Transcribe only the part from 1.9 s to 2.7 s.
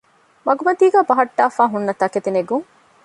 ތަކެތިނެގުން